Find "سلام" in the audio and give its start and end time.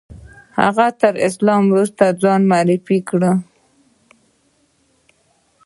1.35-1.63